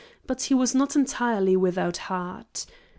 But 0.25 0.41
he 0.41 0.55
was 0.55 0.73
not 0.73 0.95
entirely 0.95 1.55
without 1.55 1.97
heart. 1.97 2.65